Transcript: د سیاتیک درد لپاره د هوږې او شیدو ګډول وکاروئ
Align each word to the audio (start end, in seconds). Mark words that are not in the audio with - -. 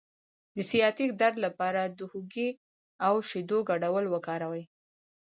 د 0.55 0.57
سیاتیک 0.71 1.11
درد 1.21 1.35
لپاره 1.45 1.81
د 1.97 1.99
هوږې 2.11 2.49
او 3.07 3.15
شیدو 3.29 3.57
ګډول 3.69 4.05
وکاروئ 4.09 4.63